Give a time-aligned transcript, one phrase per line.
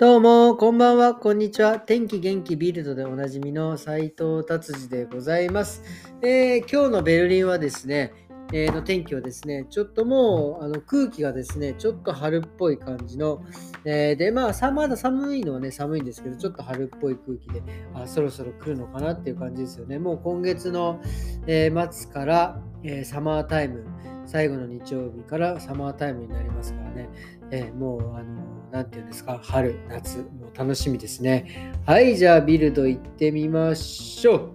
[0.00, 1.78] どうも、こんばんは、こんにちは。
[1.78, 5.82] 天気元気ビルドでおなじみの斉藤達治でございます。
[6.22, 8.14] えー、今日のベルリンはですね、
[8.50, 13.44] えー、の天気はですね、ちょっともうあの空気がですね、ちょっと春っぽい感じの、
[13.84, 17.62] えー、で、まあさ、まだ寒いのはね、寒いんですけど、ちょっと春っぽい空気で、
[17.92, 19.98] あそろそろ来るのかなっていう感じですよね。
[19.98, 20.98] もう今月の、
[21.46, 23.84] え、末から、えサマータイム、
[24.24, 27.10] 最後の日曜日からサマータイムになりますからね、
[27.50, 30.24] えもう、あの何て言うんですか、春、夏、も
[30.54, 31.72] う楽しみですね。
[31.86, 34.50] はい、じゃあビルド行ってみましょう。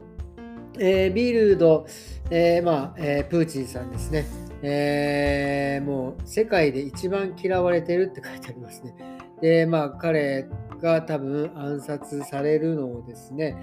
[0.80, 1.86] えー、ビルド、
[2.30, 4.26] えー、まあ、えー、プーチンさんですね。
[4.62, 8.96] え、もう世界で一番嫌われてるって書いてありますね。
[9.42, 10.48] で、まあ、彼
[10.82, 13.56] が多分暗殺されるのをですね、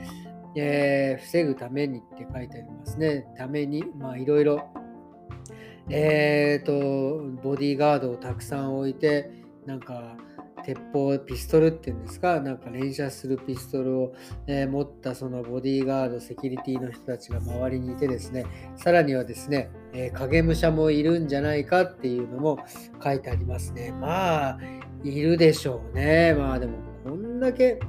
[0.54, 3.26] え、防ぐためにって書いてありますね。
[3.36, 4.68] ために、まあ、いろいろ、
[5.88, 6.72] えっ、と、
[7.42, 9.30] ボディーガードをたくさん置いて、
[9.66, 10.16] なんか、
[10.64, 14.14] 鉄砲、ピストルっていうんですか、なんか連射するピストルを、
[14.46, 18.46] えー、持ったそのボディーガード、セキュリティの人たちが周りにいてですね、
[18.76, 22.58] さらにはですね、えー、影武者もいるんじゃないかっていうのも
[23.02, 23.92] 書いてありますね。
[23.92, 24.58] まあ、
[25.04, 26.34] いるでしょうね。
[26.34, 27.80] まあでも、こんだけ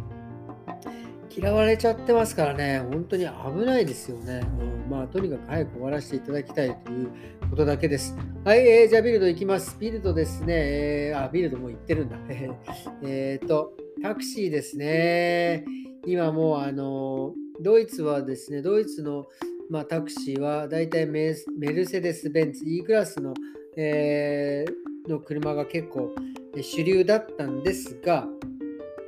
[1.35, 4.41] 嫌われちゃってますからね、本当に危ないですよね。
[4.59, 7.09] うん、まあ、とにかく早く終わらせていただきたいという
[7.49, 8.15] ことだけです。
[8.43, 9.75] はい、えー、じゃあビルド行きます。
[9.79, 10.53] ビルドですね。
[10.53, 12.17] えー、あ、ビルドもう行ってるんだ。
[13.03, 13.73] えっと、
[14.03, 15.65] タクシーですね。
[16.05, 19.25] 今もう、あの、ドイツはですね、ドイツの、
[19.69, 23.33] まあ、タクシーはだいたいメルセデス・ベンツ E クラスの、
[23.75, 26.13] えー、の車が結構
[26.61, 28.27] 主流だったんですが、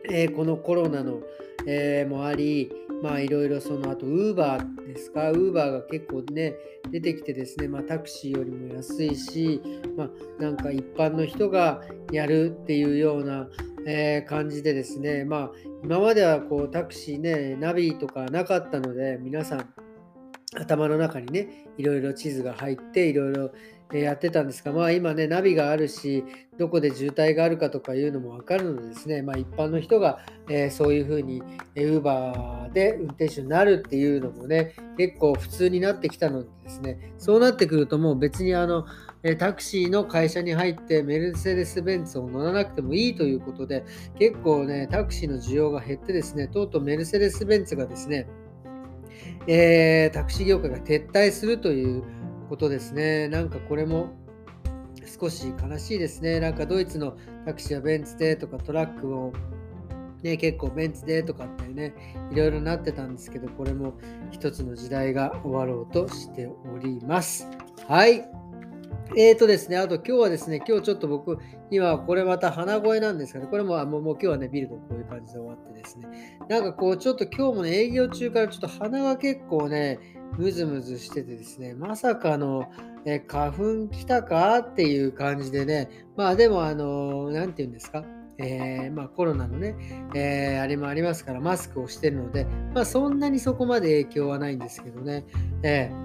[0.10, 1.22] えー、このコロナの
[1.68, 2.72] えー、もあり、
[3.02, 6.56] まあいろいろその後、ウーバーですか、ウーバーが結構ね、
[6.92, 9.62] 出てきてですね、まあタクシーよりも安いし、
[9.98, 13.48] まあなんか一般の人がやるっていうような、
[13.88, 15.52] えー、感じでですね、まあ
[15.84, 19.85] 今まではこうタクシーね、ナビとかなかったので、皆さん。
[20.56, 23.52] 頭の中にね、いろいろ地図が入って、いろいろ
[23.94, 26.24] やってたんですが、まあ今ね、ナビがあるし、
[26.58, 31.44] どこで渋滞があるかとかいうのも分かるのでですね、まあ一般の人が、えー、そういうふうに
[31.76, 38.86] Uber で運転手になるっていうのもね、結構普通になってきたのでですね、そうなってくるともう別にあの、
[39.40, 43.84] タクシーの会社に入ってメルセデス・ベンツを乗らなくてもいいということで、
[44.20, 48.28] 結構ね、タクシーの需要が減ってですね、とうとうメルセデス・ベンツがですね、
[49.48, 52.04] えー、タクシー業界が撤退するという
[52.50, 53.28] ことですね。
[53.28, 54.10] なんかこれも
[55.20, 56.40] 少し悲しいですね。
[56.40, 59.34] なんかドイツのタクシーはベンツでとかトラックを
[60.24, 61.94] ね、結構ベンツでとかってね、
[62.32, 63.94] いろいろなってたんですけど、これも
[64.32, 67.48] 一つの時代が終わろうとしております。
[67.88, 68.28] はい。
[69.16, 71.38] えーとですね、あと今日はですね、今日ちょっと僕、
[71.70, 80.00] 今これまた鼻声なんですけど、これももう今日はね、ビルドこういう感じで終わってですね、なんかこうちょっと今日もね、営業中からちょっと鼻が結構ね、
[80.38, 82.66] ムズムズしててですね、まさかの、
[83.06, 88.04] え花粉来たかっていう感じでね、まあでもあの、なんて言うんですか、
[88.38, 89.76] えー、まあ、コロナのね、
[90.14, 95.26] えー、あれもありますから、マスクをしてるので、まあ、そんなにそこまで影響はないんですけどね、
[95.64, 96.05] えー、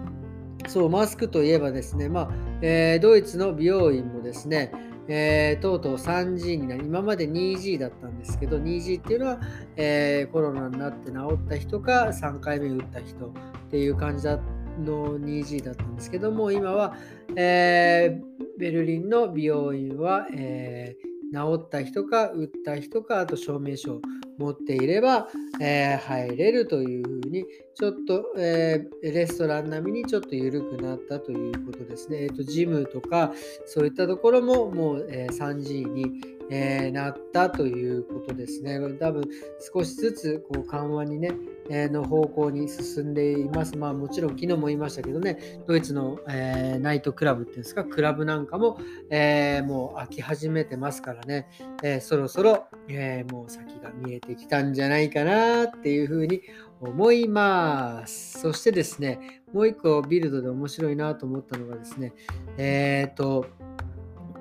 [0.70, 2.30] そう、マスクといえばですね、まあ
[2.62, 4.70] えドイツの美容院もですね、
[5.08, 9.40] えー、とうとう 3G になり、今まで 2G だったんですけど、2G っていうのは、
[9.76, 13.32] えー、コロナになって治った人か3回目打った人っ
[13.70, 14.38] ていう感じだ
[14.78, 16.94] の 2G だったんですけども、今は、
[17.34, 20.94] えー、ベルリンの美容院は、え
[21.32, 24.00] 治った人か打った人かあと証明書を
[24.38, 25.28] 持っていれば、
[25.60, 27.44] え、入れるというふうに
[27.80, 32.24] ちょっと、えー、レストラン並みにちょっと緩くなったということですね。
[32.24, 33.32] えーと、ジムとか
[33.64, 36.04] そういったところももう、えー、3G に、
[36.50, 38.78] えー、なったということですね。
[38.98, 39.24] 多分
[39.72, 41.32] 少しずつこう緩和にね、
[41.70, 43.78] えー、の方向に進んでいます。
[43.78, 48.78] まあもちろん昨日も言いましたけどね、ドイツの、え、ナイトクラブっていうんですか、クラブなんかも、
[49.08, 51.48] え、もう開き始めてますからね、
[51.82, 58.40] えそろそろ、えもう先が見えてきたんじゃないかなっていうふうに思思います。
[58.40, 62.12] そしてですね、もう一個ビルドで面白いなと思ったのがですね、
[62.56, 63.46] えっ、と、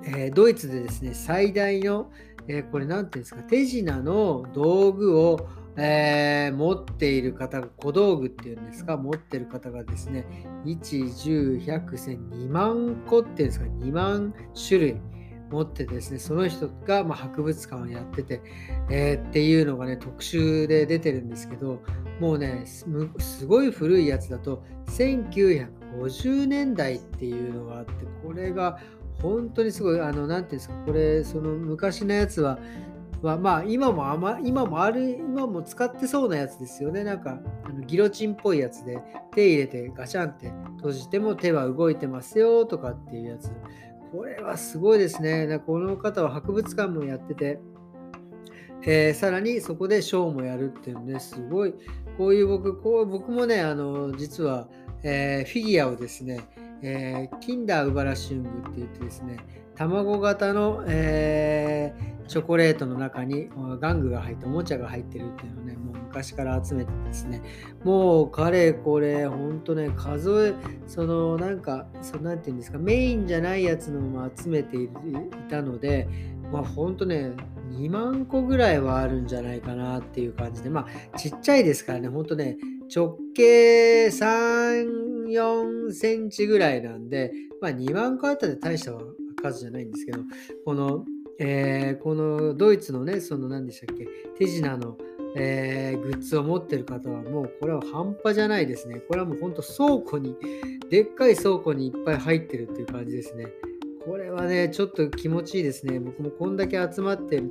[0.03, 2.12] えドイツでですね、最大の、
[2.47, 5.47] えこれ何ていうんですか、手品の道具を
[5.81, 10.25] えー、持っている方が、小道具っていうんですか、持ってる方がですね、
[10.65, 14.33] 1、10、100、1000、2万個っていうんですか、2万
[14.68, 14.97] 種類
[15.50, 18.41] 持ってですね、その人が、ま博物館をやってて、
[18.89, 21.80] えー、っていうのがね、特集で出てるんですけど、
[22.19, 27.92] もうね、すごい古いやつだと、1950年代っていうのがあって、
[28.25, 28.80] これが
[29.21, 32.60] 本当にすごい、あの、なんていうんですか、これ、その昔のやつは、
[33.21, 37.04] は、まあ今もあま、今もある、今も使ってそうなやつですよね。
[37.04, 39.01] なんか、あのギロチンっぽいやつで、
[39.33, 43.51] 手入れてガシャンって閉じても手は動いてますよとかっていうやつ。
[44.12, 45.60] これはすごいですね。
[45.65, 47.60] この方は博物館もやってて、
[48.83, 51.73] えー、さらにそこでショーもやるっていうね、すごい、
[52.17, 54.67] こういう僕、こう僕もね、あの実は、
[55.03, 56.41] えー、フィギュアをですね、
[56.81, 59.37] えー、キンダーウバラシュングって言ってですね、
[59.79, 67.41] 卵型の、えー、チョコレートの中に玩具が入っておもちゃが入ってるっていうのをねもう昔から集めてですね
[67.85, 74.89] もうかれこれほんとね数えそのなんかそのなんていうんですかメインじゃないやつのまま集めてい
[75.49, 76.09] たので
[76.51, 77.31] まあほんとね
[77.71, 82.57] 2万個ぐらいはあるんじゃないかなっていう感じでまあちっちゃいですからねほんとね
[82.94, 87.31] 直径3、4センチぐらいなんで、
[87.62, 88.94] まあ2万個あったで大した
[89.42, 90.19] 数じゃないんですけど、
[90.66, 91.06] この、
[91.39, 94.07] えー、このドイツのね、その何でしたっけ、
[94.38, 94.98] 手品の、
[95.36, 99.00] えー、グッズを持ってる方はもうこれは半端じゃないですね。
[99.07, 100.36] これはもう本当倉庫に、
[100.89, 103.45] でっかい倉庫にいっぱい入ってるっていう感じですね。
[104.09, 106.00] これはね、ちょっと気持ちいいですね。
[106.00, 107.44] 僕もこんだけ集まって、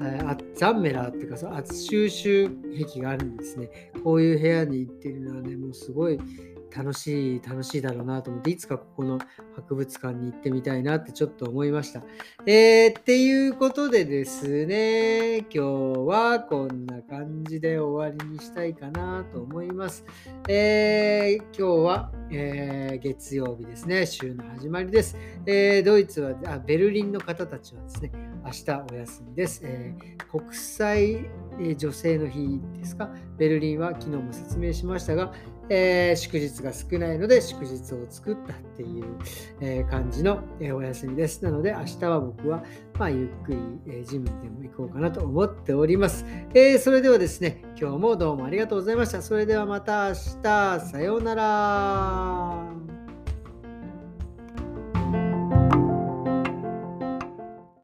[0.00, 1.36] あザンメラーっていうか、
[1.70, 3.92] 収集癖があるんですね。
[4.02, 6.18] こういう部屋に行ってるのはね、もうすごい
[6.76, 9.18] 楽しい、楽しいだろうなと思って、いつかここの
[9.54, 12.02] 博物館に行ってみたいなってちょっと思いました。
[12.44, 20.04] えー、っていうことでですね、今日はこんな感じで終わりにしたいかなと思います。
[20.48, 25.16] えー、今日は、えー、月曜日ですね、週の始まりです。
[25.46, 28.12] えー、ドイツはあ、ベルリンの方たちはですね、
[28.44, 29.62] 明日お休みです。
[29.64, 31.24] えー、国際
[31.78, 35.32] 女性の日ですか、ベルリンは昨日も説明しましたが、
[35.68, 39.04] えー、祝日が少ないので祝日を作ったっていう、
[39.60, 41.42] え、感じの、え、お休みです。
[41.44, 42.64] なので明日は僕は、
[42.98, 43.58] まあ、ゆっくり、
[43.88, 46.24] え、ジムでも行こうかなと思っております、
[46.54, 46.78] えー。
[46.78, 49.22] それではですね、今日もどうもありがとうございました。
[49.22, 52.85] それではまた明日、さようなら。